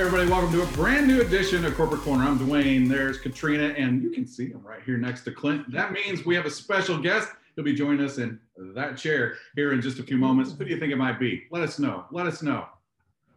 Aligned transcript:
everybody, 0.00 0.30
welcome 0.30 0.52
to 0.52 0.62
a 0.62 0.66
brand 0.76 1.08
new 1.08 1.20
edition 1.20 1.64
of 1.64 1.74
Corporate 1.74 2.02
Corner. 2.02 2.22
I'm 2.22 2.38
Dwayne, 2.38 2.88
there's 2.88 3.18
Katrina, 3.18 3.74
and 3.76 4.00
you 4.00 4.10
can 4.10 4.28
see 4.28 4.48
him 4.48 4.62
right 4.62 4.80
here 4.86 4.96
next 4.96 5.22
to 5.22 5.32
Clint. 5.32 5.68
That 5.72 5.90
means 5.90 6.24
we 6.24 6.36
have 6.36 6.46
a 6.46 6.50
special 6.50 6.98
guest. 6.98 7.28
He'll 7.56 7.64
be 7.64 7.74
joining 7.74 8.06
us 8.06 8.18
in 8.18 8.38
that 8.76 8.96
chair 8.96 9.34
here 9.56 9.72
in 9.72 9.80
just 9.80 9.98
a 9.98 10.04
few 10.04 10.16
moments. 10.16 10.52
Who 10.52 10.64
do 10.64 10.70
you 10.70 10.78
think 10.78 10.92
it 10.92 10.98
might 10.98 11.18
be? 11.18 11.46
Let 11.50 11.64
us 11.64 11.80
know. 11.80 12.04
Let 12.12 12.28
us 12.28 12.44
know. 12.44 12.66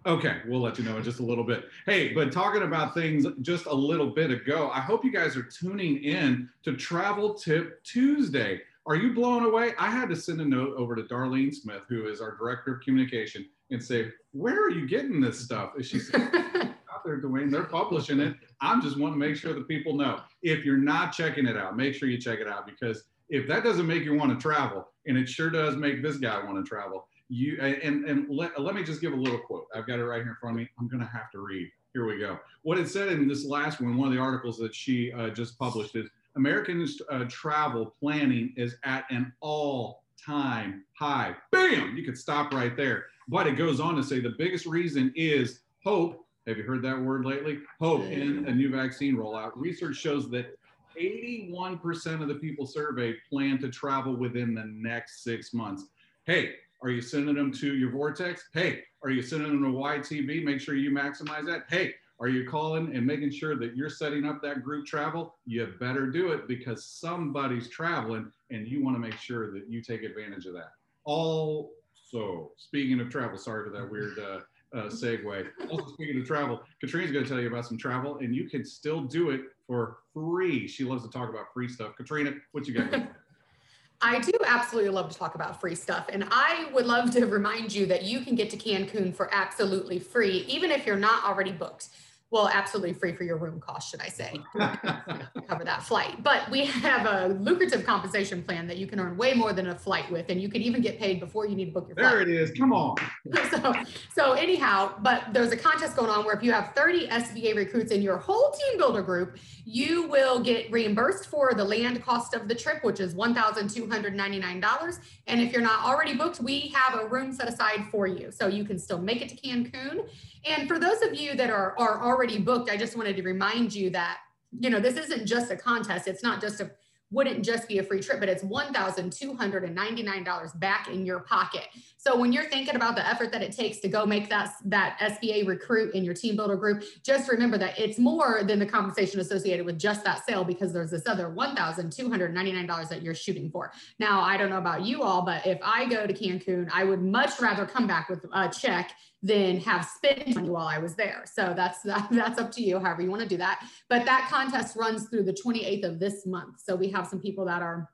Okay, 0.06 0.38
we'll 0.46 0.62
let 0.62 0.78
you 0.78 0.84
know 0.84 0.98
in 0.98 1.04
just 1.04 1.20
a 1.20 1.24
little 1.24 1.44
bit. 1.44 1.66
Hey, 1.88 2.14
but 2.14 2.32
talking 2.32 2.62
about 2.62 2.94
things 2.94 3.26
just 3.42 3.66
a 3.66 3.74
little 3.74 4.12
bit 4.12 4.30
ago, 4.30 4.70
I 4.72 4.82
hope 4.82 5.04
you 5.04 5.12
guys 5.12 5.36
are 5.36 5.44
tuning 5.44 6.04
in 6.04 6.48
to 6.62 6.76
Travel 6.76 7.34
Tip 7.34 7.84
Tuesday. 7.84 8.62
Are 8.86 8.96
you 8.96 9.14
blown 9.14 9.46
away? 9.46 9.74
I 9.80 9.90
had 9.90 10.10
to 10.10 10.16
send 10.16 10.40
a 10.42 10.46
note 10.46 10.76
over 10.78 10.96
to 10.96 11.02
Darlene 11.02 11.56
Smith, 11.56 11.82
who 11.90 12.08
is 12.08 12.22
our 12.22 12.38
director 12.38 12.76
of 12.76 12.82
communication, 12.82 13.50
and 13.72 13.84
say, 13.84 14.12
Where 14.34 14.64
are 14.64 14.70
you 14.70 14.88
getting 14.88 15.20
this 15.20 15.40
stuff? 15.40 15.72
And 15.76 15.86
she 15.86 16.00
said, 16.00 16.22
Out 16.94 17.04
there, 17.06 17.20
Dwayne, 17.20 17.52
they're 17.52 17.64
publishing 17.64 18.20
it. 18.20 18.36
I'm 18.60 18.82
just 18.82 19.00
want 19.00 19.14
to 19.14 19.18
make 19.18 19.36
sure 19.36 19.54
that 19.54 19.68
people 19.68 19.96
know. 19.96 20.20
If 20.44 20.64
you're 20.64 20.78
not 20.78 21.14
checking 21.14 21.48
it 21.48 21.58
out, 21.58 21.76
make 21.76 21.96
sure 21.96 22.10
you 22.10 22.20
check 22.20 22.40
it 22.40 22.48
out 22.48 22.68
because 22.68 23.06
if 23.30 23.48
that 23.48 23.64
doesn't 23.64 23.88
make 23.88 24.04
you 24.04 24.14
want 24.14 24.38
to 24.38 24.42
travel, 24.42 24.90
and 25.08 25.18
it 25.18 25.28
sure 25.28 25.50
does 25.50 25.76
make 25.76 26.04
this 26.04 26.18
guy 26.18 26.44
want 26.44 26.64
to 26.64 26.70
travel, 26.70 27.08
you 27.30 27.58
and 27.62 28.06
and 28.06 28.28
let, 28.30 28.60
let 28.62 28.76
me 28.76 28.84
just 28.84 29.00
give 29.02 29.14
a 29.14 29.16
little 29.16 29.40
quote. 29.40 29.68
I've 29.74 29.88
got 29.88 30.00
it 30.00 30.04
right 30.04 30.22
here 30.22 30.32
in 30.32 30.38
front 30.40 30.58
of 30.58 30.62
me. 30.62 30.70
I'm 30.78 30.88
gonna 30.90 31.10
have 31.12 31.32
to 31.32 31.40
read. 31.40 31.72
Here 31.94 32.06
we 32.06 32.20
go. 32.20 32.40
What 32.62 32.78
it 32.78 32.90
said 32.90 33.08
in 33.10 33.28
this 33.28 33.46
last 33.46 33.82
one, 33.82 33.98
one 33.98 34.10
of 34.10 34.14
the 34.14 34.20
articles 34.20 34.58
that 34.60 34.76
she 34.76 35.12
uh, 35.14 35.30
just 35.30 35.58
published 35.58 35.96
is 35.96 36.08
American 36.36 36.86
uh, 37.10 37.26
travel 37.30 37.96
planning 38.00 38.54
is 38.56 38.76
at 38.84 39.06
an 39.10 39.34
all 39.40 40.04
time 40.26 40.84
high. 40.98 41.36
Bam! 41.52 41.96
You 41.96 42.04
could 42.04 42.18
stop 42.18 42.54
right 42.54 42.76
there. 42.76 43.06
But 43.28 43.48
it 43.48 43.58
goes 43.58 43.80
on 43.80 43.96
to 43.96 44.04
say 44.04 44.20
the 44.20 44.36
biggest 44.38 44.66
reason 44.66 45.14
is 45.16 45.62
hope. 45.84 46.26
Have 46.48 46.58
you 46.58 46.64
heard 46.64 46.84
that 46.84 47.00
word 47.00 47.26
lately? 47.26 47.60
Hope 47.80 48.02
in 48.02 48.46
a 48.48 48.54
new 48.54 48.72
vaccine 48.72 49.16
rollout. 49.16 49.52
Research 49.56 49.96
shows 49.96 50.30
that 50.32 50.58
81% 51.00 52.22
of 52.22 52.28
the 52.28 52.36
people 52.36 52.66
surveyed 52.66 53.16
plan 53.30 53.60
to 53.60 53.70
travel 53.70 54.16
within 54.16 54.54
the 54.54 54.66
next 54.66 55.24
six 55.24 55.54
months. 55.54 55.86
Hey, 56.26 56.56
are 56.82 56.90
you 56.90 57.02
sending 57.02 57.36
them 57.36 57.52
to 57.54 57.76
your 57.76 57.92
Vortex? 57.92 58.44
Hey, 58.54 58.84
are 59.04 59.12
you 59.12 59.22
sending 59.22 59.50
them 59.50 59.64
to 59.64 59.78
YTV? 59.78 60.44
Make 60.44 60.60
sure 60.60 60.76
you 60.76 60.92
maximize 60.92 61.46
that. 61.46 61.66
Hey, 61.70 61.94
are 62.22 62.30
you 62.30 62.48
calling 62.48 62.96
and 62.96 63.06
making 63.06 63.32
sure 63.32 63.56
that 63.56 63.76
you're 63.76 63.90
setting 63.90 64.26
up 64.26 64.44
that 64.44 64.64
group 64.64 64.86
travel? 64.86 65.38
You 65.48 65.74
better 65.80 66.06
do 66.06 66.32
it 66.32 66.48
because 66.48 66.86
somebody's 66.86 67.68
traveling 67.68 68.32
and 68.52 68.68
you 68.68 68.84
want 68.84 68.96
to 68.96 69.00
make 69.00 69.18
sure 69.18 69.52
that 69.54 69.68
you 69.68 69.82
take 69.82 70.04
advantage 70.04 70.46
of 70.46 70.54
that. 70.54 70.74
Also, 71.04 72.52
speaking 72.58 73.00
of 73.00 73.10
travel, 73.10 73.40
sorry 73.40 73.66
for 73.66 73.76
that 73.76 73.90
weird 73.90 74.20
uh, 74.20 74.78
uh, 74.78 74.84
segue. 74.84 75.48
Also, 75.72 75.88
speaking 75.94 76.22
of 76.22 76.28
travel, 76.28 76.62
Katrina's 76.80 77.12
going 77.12 77.24
to 77.24 77.30
tell 77.30 77.42
you 77.42 77.48
about 77.48 77.66
some 77.66 77.78
travel 77.78 78.20
and 78.20 78.36
you 78.36 78.48
can 78.48 78.64
still 78.64 79.02
do 79.02 79.32
it 79.32 79.42
for 79.66 79.98
free. 80.14 80.68
She 80.68 80.84
loves 80.84 81.04
to 81.04 81.10
talk 81.10 81.28
about 81.28 81.52
free 81.56 81.68
stuff. 81.68 81.96
Katrina, 81.98 82.34
what 82.52 82.68
you 82.68 82.76
got? 82.76 83.08
I 84.04 84.20
do 84.20 84.32
absolutely 84.48 84.90
love 84.90 85.12
to 85.12 85.18
talk 85.18 85.36
about 85.36 85.60
free 85.60 85.76
stuff. 85.76 86.08
And 86.12 86.28
I 86.32 86.70
would 86.74 86.88
love 86.88 87.12
to 87.12 87.26
remind 87.26 87.74
you 87.74 87.86
that 87.88 88.04
you 88.04 88.22
can 88.22 88.34
get 88.34 88.50
to 88.52 88.58
Cancun 88.58 89.14
for 89.14 89.32
absolutely 89.32 90.00
free, 90.00 90.44
even 90.48 90.72
if 90.72 90.88
you're 90.88 90.96
not 90.96 91.24
already 91.24 91.52
booked 91.52 91.90
well, 92.32 92.48
absolutely 92.48 92.94
free 92.94 93.14
for 93.14 93.26
your 93.26 93.36
room 93.36 93.60
cost, 93.60 93.92
should 93.92 94.00
I 94.00 94.08
say, 94.08 94.40
cover 95.50 95.66
that 95.66 95.84
flight. 95.84 96.24
But 96.24 96.50
we 96.50 96.64
have 96.66 97.06
a 97.06 97.34
lucrative 97.34 97.86
compensation 97.86 98.42
plan 98.42 98.68
that 98.68 98.78
you 98.78 98.88
can 98.88 99.02
earn 99.02 99.18
way 99.18 99.34
more 99.34 99.52
than 99.52 99.68
a 99.68 99.76
flight 99.76 100.10
with, 100.10 100.30
and 100.30 100.42
you 100.42 100.48
can 100.48 100.62
even 100.62 100.82
get 100.82 100.98
paid 100.98 101.20
before 101.20 101.46
you 101.46 101.58
need 101.58 101.66
to 101.66 101.72
book 101.72 101.90
your 101.90 101.96
there 101.96 102.06
flight. 102.06 102.28
There 102.28 102.36
it 102.36 102.42
is. 102.42 102.52
Come 102.58 102.72
on. 102.72 102.96
so, 103.52 103.74
so 104.14 104.32
anyhow, 104.32 104.94
but 105.02 105.26
there's 105.34 105.52
a 105.52 105.58
contest 105.58 105.98
going 105.98 106.10
on 106.10 106.24
where 106.24 106.34
if 106.34 106.42
you 106.42 106.54
have 106.54 106.74
30 106.74 107.10
SBA 107.10 107.54
recruits 107.54 107.92
in 107.92 108.02
your 108.02 108.18
whole 108.18 108.52
team 108.52 108.78
builder 108.78 109.02
group, 109.02 109.38
you 109.66 110.08
will 110.08 110.40
get 110.40 110.72
reimbursed 110.72 111.28
for 111.28 111.54
the 111.54 111.66
land 111.66 112.02
cost 112.02 112.34
of 112.34 112.48
the 112.48 112.56
trip, 112.56 112.82
which 112.86 113.02
is 113.02 113.14
$1,299. 113.14 115.00
And 115.28 115.42
if 115.42 115.52
you're 115.52 115.62
not 115.62 115.84
already 115.84 116.16
booked, 116.16 116.40
we 116.40 116.70
have 116.70 116.98
a 116.98 117.08
room 117.08 117.34
set 117.34 117.50
aside 117.50 117.88
for 117.92 118.08
you, 118.08 118.32
so 118.32 118.48
you 118.48 118.64
can 118.64 118.80
still 118.80 119.00
make 119.00 119.22
it 119.22 119.28
to 119.30 119.36
Cancun 119.36 120.08
and 120.44 120.68
for 120.68 120.80
those 120.80 121.02
of 121.04 121.14
you 121.14 121.36
that 121.36 121.50
are, 121.50 121.76
are 121.78 122.04
already 122.04 122.21
booked, 122.40 122.70
I 122.70 122.78
just 122.78 122.96
wanted 122.98 123.16
to 123.18 123.24
remind 123.24 123.74
you 123.74 123.90
that, 123.92 124.20
you 124.60 124.70
know, 124.70 124.80
this 124.80 124.98
isn't 124.98 125.26
just 125.26 125.52
a 125.52 125.56
contest. 125.56 126.08
It's 126.08 126.24
not 126.24 126.42
just 126.42 126.60
a, 126.62 126.72
wouldn't 127.12 127.46
just 127.46 127.68
be 127.68 127.78
a 127.80 127.84
free 127.84 128.00
trip, 128.00 128.20
but 128.20 128.30
it's 128.30 128.44
$1,299 128.44 130.60
back 130.60 130.88
in 130.88 131.06
your 131.06 131.20
pocket. 131.20 131.68
So 131.98 132.18
when 132.18 132.34
you're 132.34 132.50
thinking 132.50 132.76
about 132.76 132.96
the 132.96 133.08
effort 133.08 133.32
that 133.34 133.44
it 133.44 133.56
takes 133.56 133.78
to 133.82 133.88
go 133.88 134.04
make 134.06 134.30
that, 134.30 134.54
that 134.66 134.98
SBA 135.00 135.48
recruit 135.48 135.94
in 135.94 136.04
your 136.04 136.16
team 136.16 136.36
builder 136.36 136.56
group, 136.56 136.84
just 137.04 137.30
remember 137.30 137.60
that 137.60 137.80
it's 137.80 138.00
more 138.00 138.42
than 138.44 138.58
the 138.60 138.66
compensation 138.66 139.20
associated 139.20 139.64
with 139.66 139.78
just 139.78 140.04
that 140.04 140.26
sale 140.26 140.44
because 140.44 140.74
there's 140.74 140.90
this 140.92 141.04
other 141.06 141.30
$1,299 141.30 142.90
that 142.90 143.04
you're 143.04 143.14
shooting 143.14 143.52
for. 143.52 143.72
Now, 144.00 144.22
I 144.22 144.38
don't 144.38 144.50
know 144.50 144.58
about 144.58 144.86
you 144.86 145.04
all, 145.04 145.24
but 145.24 145.46
if 145.46 145.60
I 145.64 145.86
go 145.86 146.08
to 146.08 146.14
Cancun, 146.14 146.70
I 146.74 146.86
would 146.86 147.02
much 147.02 147.40
rather 147.40 147.66
come 147.66 147.86
back 147.86 148.10
with 148.10 148.26
a 148.34 148.50
check 148.50 148.94
than 149.24 149.60
have 149.60 149.86
spent 149.86 150.34
money 150.34 150.50
while 150.50 150.68
I 150.68 150.80
was 150.80 150.96
there. 150.96 151.24
So 151.26 151.54
that's 151.56 151.82
that, 151.84 152.08
that's 152.12 152.40
up 152.40 152.52
to 152.54 152.62
you, 152.62 152.80
however 152.80 153.02
you 153.02 153.10
want 153.10 153.22
to 153.22 153.28
do 153.28 153.38
that. 153.38 153.64
But 153.88 154.06
that 154.06 154.28
contest 154.32 154.76
runs 154.76 155.10
through 155.10 155.24
the 155.24 155.34
28th 155.34 155.84
of 155.84 156.00
this 156.00 156.26
month. 156.26 156.60
So 156.60 156.76
we 156.76 156.90
have 156.90 157.01
some 157.08 157.20
people 157.20 157.46
that 157.46 157.62
are 157.62 157.90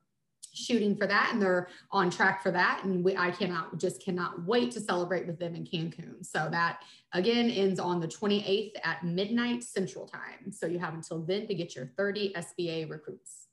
shooting 0.53 0.95
for 0.95 1.05
that 1.05 1.29
and 1.31 1.41
they're 1.41 1.67
on 1.91 2.09
track 2.09 2.41
for 2.41 2.51
that 2.51 2.81
and 2.83 3.03
we, 3.03 3.15
i 3.15 3.29
cannot 3.29 3.77
just 3.77 4.03
cannot 4.03 4.43
wait 4.45 4.71
to 4.71 4.79
celebrate 4.79 5.27
with 5.27 5.37
them 5.39 5.55
in 5.55 5.63
cancun 5.63 6.25
so 6.25 6.47
that 6.49 6.79
again 7.13 7.49
ends 7.49 7.79
on 7.79 7.99
the 7.99 8.07
28th 8.07 8.71
at 8.83 9.03
midnight 9.03 9.63
central 9.63 10.07
time 10.07 10.51
so 10.51 10.65
you 10.65 10.79
have 10.79 10.95
until 10.95 11.21
then 11.21 11.47
to 11.47 11.53
get 11.53 11.75
your 11.75 11.85
30 11.97 12.33
sba 12.33 12.89
recruits 12.89 13.47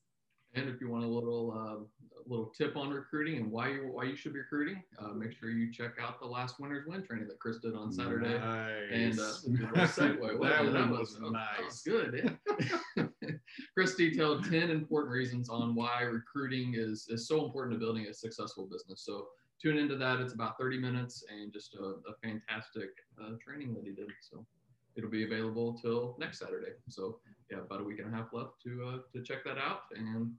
and 0.54 0.68
if 0.68 0.80
you 0.80 0.88
want 0.88 1.04
a 1.04 1.08
little 1.08 1.52
uh, 1.52 1.84
little 2.26 2.46
tip 2.46 2.76
on 2.76 2.90
recruiting 2.90 3.36
and 3.36 3.50
why 3.50 3.68
you 3.68 3.90
why 3.92 4.04
you 4.04 4.16
should 4.16 4.32
be 4.32 4.38
recruiting, 4.38 4.82
uh, 4.98 5.08
make 5.08 5.32
sure 5.32 5.50
you 5.50 5.72
check 5.72 5.92
out 6.00 6.20
the 6.20 6.26
last 6.26 6.58
winner's 6.58 6.86
win 6.86 7.02
training 7.02 7.28
that 7.28 7.38
Chris 7.38 7.58
did 7.58 7.74
on 7.74 7.92
Saturday. 7.92 8.38
Nice. 8.38 8.72
And 8.90 9.20
uh, 9.20 9.72
good 9.72 9.88
segue. 9.88 10.40
that, 10.42 10.72
that 10.72 10.90
was, 10.90 11.18
was 11.20 11.32
nice. 11.32 11.56
That 11.58 11.64
was 11.64 11.82
good. 11.82 12.38
Yeah. 12.96 13.06
Chris 13.74 13.96
detailed 13.96 14.44
ten 14.48 14.70
important 14.70 15.12
reasons 15.12 15.48
on 15.48 15.74
why 15.74 16.02
recruiting 16.02 16.74
is 16.76 17.08
is 17.08 17.26
so 17.26 17.44
important 17.44 17.74
to 17.74 17.78
building 17.84 18.06
a 18.06 18.14
successful 18.14 18.66
business. 18.70 19.02
So 19.04 19.28
tune 19.60 19.78
into 19.78 19.96
that. 19.96 20.20
It's 20.20 20.32
about 20.34 20.58
30 20.58 20.78
minutes 20.78 21.24
and 21.28 21.52
just 21.52 21.74
a, 21.74 21.94
a 22.08 22.14
fantastic 22.22 22.90
uh, 23.20 23.30
training 23.44 23.74
that 23.74 23.84
he 23.84 23.92
did. 23.92 24.10
So 24.20 24.44
it'll 24.96 25.10
be 25.10 25.24
available 25.24 25.78
till 25.80 26.16
next 26.18 26.38
Saturday. 26.38 26.72
So 26.88 27.18
yeah, 27.50 27.58
about 27.58 27.80
a 27.80 27.84
week 27.84 27.98
and 27.98 28.12
a 28.12 28.16
half 28.16 28.28
left 28.32 28.62
to 28.64 28.86
uh, 28.86 28.98
to 29.12 29.22
check 29.22 29.44
that 29.44 29.58
out 29.58 29.82
and 29.96 30.32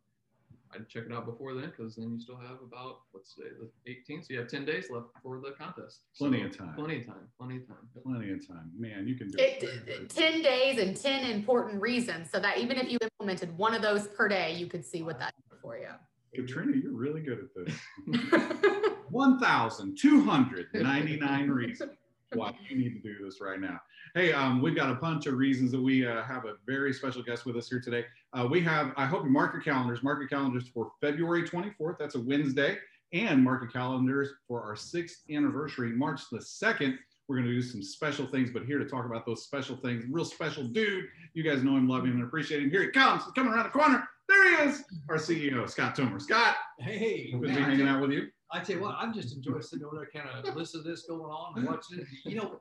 I'd 0.73 0.89
check 0.89 1.03
it 1.05 1.13
out 1.13 1.25
before 1.25 1.53
then 1.53 1.71
because 1.75 1.95
then 1.95 2.11
you 2.11 2.19
still 2.19 2.37
have 2.37 2.61
about 2.61 3.01
what's 3.11 3.35
today 3.35 3.49
the 3.59 3.69
18th, 3.91 4.27
so 4.27 4.33
you 4.33 4.39
have 4.39 4.47
10 4.47 4.65
days 4.65 4.89
left 4.89 5.07
for 5.21 5.39
the 5.39 5.51
contest. 5.51 5.99
Plenty 6.17 6.39
so, 6.41 6.47
of 6.47 6.57
time. 6.57 6.73
Plenty 6.75 6.97
of 6.97 7.05
time. 7.05 7.27
Plenty 7.37 7.57
of 7.57 7.67
time. 7.67 7.87
Plenty 8.03 8.31
of 8.31 8.47
time. 8.47 8.71
Man, 8.77 9.07
you 9.07 9.13
can 9.15 9.29
do 9.29 9.37
it. 9.37 9.63
it 9.87 10.09
10 10.09 10.41
days 10.41 10.79
and 10.79 10.99
10 10.99 11.29
important 11.29 11.79
reasons, 11.81 12.31
so 12.31 12.39
that 12.39 12.57
even 12.57 12.77
if 12.77 12.91
you 12.91 12.97
implemented 13.01 13.55
one 13.57 13.73
of 13.73 13.81
those 13.81 14.07
per 14.07 14.27
day, 14.27 14.53
you 14.55 14.67
could 14.67 14.85
see 14.85 15.01
what 15.01 15.17
that 15.19 15.33
did 15.49 15.59
for 15.61 15.77
you. 15.77 15.87
Katrina, 16.33 16.75
you're 16.75 16.91
really 16.91 17.21
good 17.21 17.39
at 17.39 17.47
this. 17.55 17.73
1,299 19.09 21.49
reasons 21.49 21.91
why 22.33 22.53
you 22.69 22.77
need 22.77 22.93
to 22.93 22.99
do 22.99 23.23
this 23.23 23.39
right 23.41 23.59
now. 23.59 23.79
Hey, 24.13 24.33
um, 24.33 24.61
we've 24.61 24.75
got 24.75 24.91
a 24.91 24.95
bunch 24.95 25.25
of 25.25 25.35
reasons 25.35 25.71
that 25.71 25.81
we 25.81 26.07
uh, 26.07 26.23
have 26.23 26.45
a 26.45 26.53
very 26.65 26.93
special 26.93 27.21
guest 27.23 27.45
with 27.45 27.55
us 27.55 27.69
here 27.69 27.79
today. 27.79 28.05
Uh, 28.33 28.47
we 28.49 28.61
have, 28.61 28.93
I 28.97 29.05
hope 29.05 29.23
you 29.23 29.29
mark 29.29 29.53
your 29.53 29.61
calendars, 29.61 30.03
mark 30.03 30.19
your 30.19 30.27
calendars 30.27 30.67
for 30.73 30.91
February 31.01 31.43
24th. 31.43 31.97
That's 31.99 32.15
a 32.15 32.21
Wednesday. 32.21 32.77
And 33.13 33.43
mark 33.43 33.61
your 33.61 33.71
calendars 33.71 34.29
for 34.47 34.63
our 34.63 34.75
sixth 34.75 35.21
anniversary, 35.29 35.91
March 35.91 36.21
the 36.31 36.39
2nd. 36.39 36.97
We're 37.27 37.37
going 37.37 37.47
to 37.47 37.53
do 37.53 37.61
some 37.61 37.81
special 37.81 38.27
things, 38.27 38.51
but 38.51 38.65
here 38.65 38.77
to 38.77 38.85
talk 38.85 39.05
about 39.05 39.25
those 39.25 39.43
special 39.43 39.77
things, 39.77 40.03
real 40.09 40.25
special 40.25 40.63
dude. 40.63 41.05
You 41.33 41.43
guys 41.43 41.63
know 41.63 41.75
him, 41.77 41.87
love 41.87 42.03
him, 42.03 42.11
and 42.11 42.23
appreciate 42.23 42.61
him. 42.61 42.69
Here 42.69 42.83
he 42.83 42.89
comes. 42.89 43.23
He's 43.23 43.33
coming 43.33 43.53
around 43.53 43.65
the 43.65 43.69
corner. 43.69 44.07
There 44.27 44.57
he 44.57 44.69
is, 44.69 44.83
our 45.09 45.17
CEO, 45.17 45.69
Scott 45.69 45.95
Toomer. 45.95 46.21
Scott. 46.21 46.55
Hey. 46.79 47.31
Good 47.31 47.41
to 47.41 47.55
be 47.55 47.61
hanging 47.61 47.87
out 47.87 48.01
with 48.01 48.11
you. 48.11 48.27
I 48.51 48.59
tell 48.59 48.77
you 48.77 48.81
what, 48.81 48.95
I'm 48.97 49.13
just 49.13 49.35
enjoying 49.35 49.61
sitting 49.61 49.85
over 49.85 49.95
there, 49.95 50.23
kind 50.23 50.45
of 50.45 50.55
listening 50.55 50.83
to 50.83 50.89
this 50.89 51.03
going 51.03 51.21
on 51.31 51.57
and 51.57 51.67
watching 51.67 51.99
it. 51.99 52.07
You 52.23 52.35
know, 52.35 52.59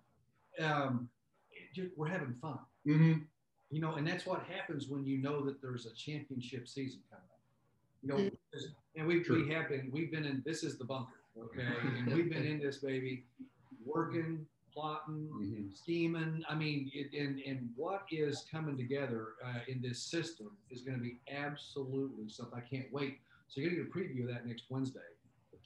um, 0.65 1.09
we're 1.97 2.09
having 2.09 2.35
fun. 2.41 2.59
Mm-hmm. 2.87 3.21
You 3.71 3.81
know, 3.81 3.95
and 3.95 4.07
that's 4.07 4.27
what 4.27 4.43
happens 4.45 4.89
when 4.89 5.05
you 5.05 5.19
know 5.19 5.45
that 5.45 5.61
there's 5.61 5.87
a 5.87 5.95
championship 5.95 6.69
season 6.69 7.01
coming 7.11 7.25
up. 7.25 7.41
You 8.03 8.09
know, 8.09 8.31
mm-hmm. 8.31 9.01
and 9.01 9.07
we've 9.07 9.29
we 9.29 9.53
have 9.53 9.69
been 9.69 9.91
we've 9.93 10.13
been 10.13 10.25
in 10.25 10.43
this 10.47 10.63
is 10.63 10.79
the 10.79 10.85
bunker, 10.85 11.21
okay, 11.39 11.67
and 11.99 12.13
we've 12.13 12.31
been 12.31 12.45
in 12.45 12.61
this 12.61 12.79
baby, 12.79 13.25
working, 13.85 14.47
plotting, 14.73 15.29
mm-hmm. 15.33 15.63
scheming. 15.73 16.45
I 16.49 16.55
mean, 16.55 16.91
it, 16.95 17.19
and 17.19 17.41
and 17.41 17.71
what 17.75 18.03
is 18.11 18.45
coming 18.53 18.77
together 18.77 19.29
uh, 19.45 19.61
in 19.67 19.81
this 19.81 19.99
system 19.99 20.51
is 20.71 20.83
going 20.83 20.97
to 20.97 21.03
be 21.03 21.19
absolutely 21.33 22.29
something. 22.29 22.59
I 22.59 22.69
can't 22.69 22.93
wait. 22.93 23.19
So 23.49 23.61
you're 23.61 23.71
going 23.71 23.85
to 23.85 23.91
get 23.91 23.95
a 23.95 23.99
preview 23.99 24.29
of 24.29 24.35
that 24.35 24.47
next 24.47 24.65
Wednesday. 24.69 25.01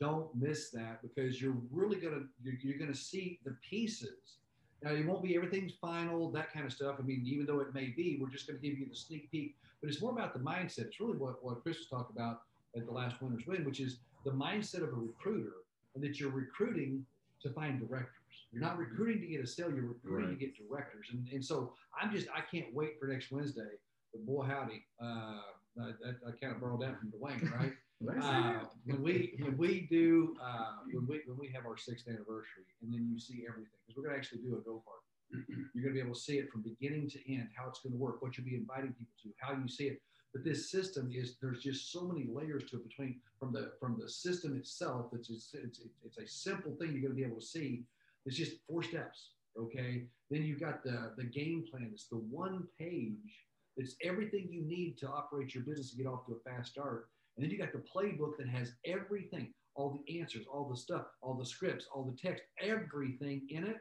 Don't 0.01 0.35
miss 0.35 0.71
that 0.71 1.03
because 1.03 1.41
you're 1.43 1.57
really 1.73 1.97
going 2.01 2.15
to 2.15 2.25
you're, 2.43 2.55
you're 2.63 2.79
going 2.79 2.93
to 2.93 2.99
see 2.99 3.41
the 3.45 3.57
pieces 3.69 4.39
Now, 4.83 4.93
it 4.93 5.05
won't 5.07 5.25
be 5.25 5.35
everything's 5.35 5.75
final, 5.81 6.31
that 6.33 6.53
kind 6.53 6.65
of 6.65 6.73
stuff. 6.73 6.97
I 7.01 7.03
mean, 7.03 7.23
even 7.27 7.47
though 7.47 7.61
it 7.61 7.75
may 7.75 7.87
be, 7.89 8.17
we're 8.21 8.31
just 8.31 8.47
going 8.47 8.61
to 8.61 8.65
give 8.69 8.79
you 8.79 8.87
the 8.89 8.95
sneak 8.95 9.29
peek. 9.31 9.57
But 9.81 9.91
it's 9.91 10.01
more 10.01 10.13
about 10.13 10.35
the 10.35 10.41
mindset. 10.41 10.87
It's 10.87 11.01
really 11.01 11.17
what, 11.17 11.45
what 11.45 11.63
Chris 11.65 11.79
was 11.79 11.89
talking 11.89 12.15
about 12.17 12.43
at 12.77 12.87
the 12.87 12.93
last 12.93 13.21
winner's 13.21 13.45
win, 13.47 13.65
which 13.65 13.81
is 13.81 13.99
the 14.25 14.31
mindset 14.31 14.83
of 14.85 14.91
a 14.91 15.01
recruiter 15.11 15.55
and 15.95 16.05
that 16.05 16.21
you're 16.21 16.31
recruiting 16.31 17.05
to 17.43 17.51
find 17.51 17.81
directors. 17.81 18.47
You're 18.53 18.63
not 18.63 18.79
recruiting 18.79 19.21
to 19.23 19.27
get 19.27 19.41
a 19.43 19.47
sale, 19.47 19.71
you're 19.73 19.87
recruiting 19.87 20.29
Right. 20.29 20.39
to 20.39 20.45
get 20.47 20.55
directors. 20.57 21.09
And, 21.13 21.27
and 21.33 21.45
so 21.45 21.75
I'm 22.01 22.13
just, 22.13 22.29
I 22.35 22.41
can't 22.43 22.73
wait 22.73 22.99
for 23.01 23.07
next 23.07 23.33
Wednesday. 23.33 23.73
But 24.13 24.25
boy, 24.27 24.45
howdy, 24.45 24.85
uh, 25.03 25.07
I, 25.07 25.89
I, 26.07 26.11
I 26.29 26.31
kind 26.41 26.55
of 26.55 26.61
borrowed 26.61 26.83
that 26.83 26.99
from 26.99 27.11
Dwayne, 27.11 27.51
right? 27.59 27.73
Uh, 28.07 28.61
when 28.85 29.03
we 29.03 29.35
when 29.41 29.57
we 29.57 29.87
do 29.91 30.37
uh, 30.43 30.77
when 30.93 31.07
we 31.07 31.21
when 31.27 31.39
we 31.39 31.49
have 31.49 31.67
our 31.67 31.77
sixth 31.77 32.07
anniversary, 32.07 32.65
and 32.83 32.93
then 32.93 33.09
you 33.11 33.19
see 33.19 33.45
everything 33.49 33.75
because 33.87 33.97
we're 33.97 34.05
going 34.05 34.15
to 34.15 34.19
actually 34.19 34.43
do 34.43 34.57
a 34.57 34.61
go 34.61 34.83
party. 34.87 35.47
You're 35.75 35.85
going 35.85 35.95
to 35.95 36.01
be 36.01 36.07
able 36.07 36.15
to 36.15 36.21
see 36.21 36.39
it 36.39 36.51
from 36.51 36.63
beginning 36.63 37.11
to 37.11 37.33
end, 37.33 37.49
how 37.55 37.69
it's 37.69 37.81
going 37.81 37.93
to 37.93 37.99
work, 37.99 38.23
what 38.23 38.39
you'll 38.39 38.47
be 38.47 38.55
inviting 38.55 38.93
people 38.93 39.13
to, 39.23 39.31
how 39.39 39.53
you 39.53 39.69
see 39.69 39.89
it. 39.89 40.01
But 40.33 40.45
this 40.45 40.71
system 40.71 41.11
is 41.13 41.37
there's 41.43 41.63
just 41.63 41.93
so 41.93 42.03
many 42.03 42.27
layers 42.33 42.65
to 42.71 42.77
it 42.77 42.89
between 42.89 43.21
from 43.41 43.53
the 43.53 43.73
from 43.81 43.99
the 44.01 44.09
system 44.09 44.57
itself. 44.57 45.07
It's 45.13 45.31
it's 45.31 45.51
it's, 45.55 45.81
it's 46.05 46.19
a 46.19 46.27
simple 46.27 46.77
thing 46.77 46.93
you're 46.93 47.03
going 47.03 47.17
to 47.17 47.21
be 47.21 47.25
able 47.25 47.41
to 47.41 47.47
see. 47.47 47.85
It's 48.27 48.37
just 48.37 48.59
four 48.69 48.83
steps. 48.83 49.31
Okay. 49.59 50.05
Then 50.31 50.45
you've 50.45 50.61
got 50.61 50.85
the 50.85 51.15
the 51.17 51.25
game 51.25 51.65
plan. 51.69 51.91
It's 51.93 52.07
the 52.07 52.17
one 52.17 52.69
page. 52.79 53.43
It's 53.77 53.97
everything 54.03 54.49
you 54.51 54.63
need 54.63 54.99
to 54.99 55.09
operate 55.09 55.55
your 55.55 55.65
business 55.65 55.91
to 55.91 55.97
get 55.97 56.07
off 56.07 56.27
to 56.27 56.35
a 56.35 56.51
fast 56.51 56.73
start. 56.73 57.09
And 57.39 57.45
then 57.45 57.53
you 57.53 57.59
got 57.59 57.73
the 57.73 57.79
playbook 57.79 58.37
that 58.39 58.49
has 58.49 58.73
everything, 58.85 59.55
all 59.77 59.97
the 59.97 60.19
answers, 60.19 60.45
all 60.53 60.69
the 60.69 60.77
stuff, 60.77 61.05
all 61.23 61.35
the 61.35 61.47
scripts, 61.47 61.87
all 61.95 62.03
the 62.03 62.17
text, 62.21 62.43
everything 62.61 63.47
in 63.49 63.65
it. 63.65 63.77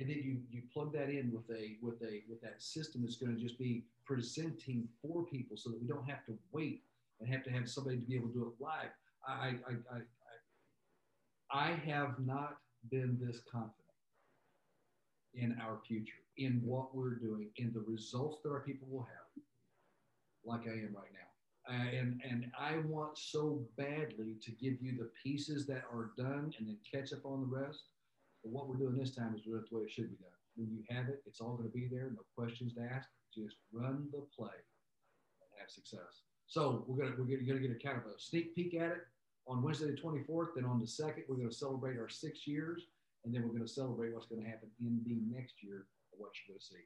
And 0.00 0.10
then 0.10 0.16
you 0.16 0.38
you 0.50 0.62
plug 0.72 0.92
that 0.94 1.10
in 1.10 1.30
with 1.32 1.48
a 1.56 1.76
with 1.80 2.02
a 2.02 2.22
with 2.28 2.40
that 2.40 2.60
system 2.60 3.02
that's 3.02 3.18
going 3.18 3.36
to 3.36 3.40
just 3.40 3.56
be 3.56 3.84
presenting 4.04 4.88
for 5.00 5.24
people 5.26 5.56
so 5.56 5.70
that 5.70 5.80
we 5.80 5.86
don't 5.86 6.08
have 6.10 6.24
to 6.26 6.36
wait 6.50 6.82
and 7.20 7.28
have 7.32 7.44
to 7.44 7.52
have 7.52 7.68
somebody 7.68 7.98
to 8.00 8.04
be 8.06 8.16
able 8.16 8.28
to 8.28 8.34
do 8.34 8.42
it 8.42 8.64
live. 8.64 8.90
I 9.28 9.32
I 9.32 9.48
I, 9.94 10.00
I, 11.54 11.68
I 11.68 11.72
have 11.86 12.18
not 12.18 12.56
been 12.90 13.16
this 13.20 13.42
confident 13.48 13.76
in 15.34 15.56
our 15.62 15.78
future, 15.86 16.18
in 16.36 16.60
what 16.64 16.96
we're 16.96 17.14
doing, 17.14 17.50
in 17.58 17.72
the 17.72 17.84
results 17.86 18.38
that 18.42 18.50
our 18.50 18.60
people 18.60 18.88
will 18.90 19.06
have, 19.06 19.44
like 20.44 20.66
I 20.66 20.72
am 20.72 20.96
right 20.96 21.12
now. 21.12 21.29
Uh, 21.70 21.86
and 21.96 22.20
and 22.28 22.50
I 22.58 22.78
want 22.86 23.16
so 23.16 23.62
badly 23.76 24.34
to 24.42 24.50
give 24.50 24.82
you 24.82 24.96
the 24.98 25.10
pieces 25.22 25.66
that 25.66 25.84
are 25.92 26.10
done 26.18 26.52
and 26.58 26.66
then 26.66 26.78
catch 26.90 27.12
up 27.12 27.24
on 27.24 27.40
the 27.40 27.46
rest. 27.46 27.84
But 28.42 28.52
what 28.52 28.68
we're 28.68 28.76
doing 28.76 28.96
this 28.96 29.14
time 29.14 29.34
is 29.36 29.42
it 29.46 29.70
the 29.70 29.76
way 29.76 29.84
it 29.84 29.90
should 29.90 30.10
be 30.10 30.16
done. 30.16 30.32
When 30.56 30.70
you 30.70 30.82
have 30.88 31.08
it, 31.08 31.22
it's 31.26 31.40
all 31.40 31.56
going 31.56 31.68
to 31.68 31.74
be 31.74 31.88
there. 31.90 32.10
No 32.10 32.22
questions 32.36 32.74
to 32.74 32.80
ask. 32.82 33.08
Just 33.32 33.56
run 33.72 34.08
the 34.10 34.26
play 34.36 34.48
and 34.48 35.60
have 35.60 35.70
success. 35.70 36.22
So 36.46 36.84
we're 36.88 37.04
gonna 37.04 37.14
we're 37.16 37.36
gonna 37.36 37.60
get 37.60 37.70
a 37.70 37.86
kind 37.86 37.98
of 37.98 38.06
a 38.06 38.18
sneak 38.18 38.56
peek 38.56 38.74
at 38.74 38.90
it 38.90 39.06
on 39.46 39.62
Wednesday 39.62 39.86
the 39.86 39.96
24th. 39.96 40.54
Then 40.56 40.64
on 40.64 40.80
the 40.80 40.86
second, 40.86 41.24
we're 41.28 41.36
to 41.48 41.54
celebrate 41.54 41.98
our 41.98 42.08
six 42.08 42.48
years, 42.48 42.86
and 43.24 43.32
then 43.32 43.44
we're 43.46 43.54
to 43.60 43.72
celebrate 43.72 44.12
what's 44.12 44.26
to 44.26 44.40
happen 44.40 44.70
in 44.80 45.00
the 45.06 45.20
next 45.32 45.62
year 45.62 45.86
of 46.12 46.18
what 46.18 46.30
you're 46.48 46.58
to 46.58 46.64
see. 46.64 46.82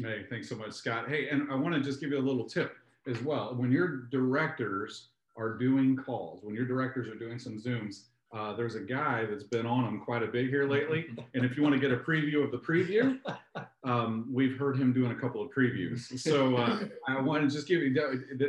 Hey, 0.00 0.26
thanks 0.30 0.48
so 0.48 0.54
much, 0.54 0.72
Scott. 0.74 1.08
Hey, 1.08 1.28
and 1.28 1.50
I 1.50 1.56
want 1.56 1.74
to 1.74 1.80
just 1.80 2.00
give 2.00 2.10
you 2.10 2.18
a 2.18 2.20
little 2.20 2.44
tip 2.44 2.76
as 3.06 3.22
well. 3.22 3.54
When 3.54 3.70
your 3.70 4.08
directors 4.10 5.08
are 5.36 5.56
doing 5.56 5.96
calls, 5.96 6.42
when 6.42 6.54
your 6.54 6.66
directors 6.66 7.08
are 7.08 7.14
doing 7.14 7.38
some 7.38 7.60
Zooms, 7.60 8.04
uh, 8.30 8.54
there's 8.54 8.74
a 8.74 8.80
guy 8.80 9.24
that's 9.24 9.44
been 9.44 9.64
on 9.64 9.84
them 9.84 10.00
quite 10.00 10.22
a 10.22 10.26
bit 10.26 10.48
here 10.48 10.68
lately. 10.68 11.06
And 11.34 11.44
if 11.44 11.56
you 11.56 11.62
want 11.62 11.74
to 11.74 11.80
get 11.80 11.92
a 11.92 11.96
preview 11.96 12.42
of 12.42 12.50
the 12.50 12.58
preview, 12.58 13.20
um, 13.84 14.28
we've 14.32 14.58
heard 14.58 14.76
him 14.76 14.92
doing 14.92 15.12
a 15.12 15.14
couple 15.14 15.40
of 15.40 15.50
previews. 15.50 16.18
So 16.18 16.56
uh, 16.56 16.80
I 17.06 17.20
want 17.20 17.48
to 17.48 17.54
just 17.54 17.68
give 17.68 17.80
you 17.80 17.94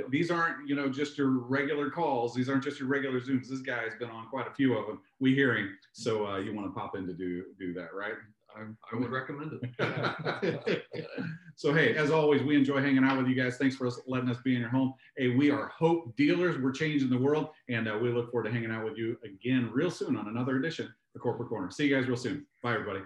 these 0.10 0.32
aren't 0.32 0.68
you 0.68 0.76
know 0.76 0.90
just 0.90 1.18
your 1.18 1.30
regular 1.30 1.92
calls. 1.92 2.34
These 2.34 2.50
aren't 2.50 2.64
just 2.64 2.80
your 2.80 2.88
regular 2.88 3.20
Zooms. 3.22 3.48
This 3.48 3.60
guy's 3.60 3.94
been 4.00 4.10
on 4.10 4.28
quite 4.28 4.48
a 4.48 4.52
few 4.52 4.76
of 4.78 4.88
them. 4.88 5.02
We 5.20 5.36
hear 5.36 5.56
him. 5.56 5.78
So 5.94 6.26
uh, 6.26 6.38
you 6.40 6.54
want 6.54 6.68
to 6.68 6.80
pop 6.80 6.96
in 6.96 7.06
to 7.06 7.14
do 7.14 7.46
do 7.60 7.74
that, 7.74 7.94
right? 7.94 8.14
I, 8.56 8.62
I 8.92 9.00
would 9.00 9.10
recommend 9.10 9.60
it. 9.62 10.86
so 11.56 11.74
hey, 11.74 11.96
as 11.96 12.12
always, 12.12 12.42
we 12.44 12.56
enjoy 12.56 12.82
hanging 12.82 13.04
out 13.04 13.18
with 13.18 13.28
you 13.28 13.36
guys. 13.36 13.58
Thanks 13.58 13.76
for 13.76 13.90
letting 14.08 14.30
us 14.30 14.38
be 14.44 14.56
in 14.56 14.62
your 14.62 14.70
home. 14.70 14.94
Hey, 15.18 15.30
we 15.30 15.52
are 15.52 15.68
Hope 15.68 16.16
Dealers. 16.16 16.58
We're 16.60 16.72
changing 16.72 17.10
the 17.10 17.18
world, 17.18 17.50
and 17.70 17.88
uh, 17.88 17.98
we 18.02 18.12
look 18.12 18.32
forward 18.32 18.48
to 18.48 18.52
hanging 18.54 18.72
out 18.72 18.86
with 18.86 18.98
you 18.98 19.18
again 19.24 19.70
real 19.72 19.92
soon 19.92 20.16
on 20.16 20.28
another 20.28 20.58
edition 20.58 20.94
of 21.16 21.22
Corporate 21.22 21.50
Corner. 21.50 21.72
See 21.72 21.88
you 21.88 21.96
guys 21.96 22.08
real 22.08 22.18
soon. 22.18 22.46
Bye, 22.64 22.74
everybody. 22.74 23.02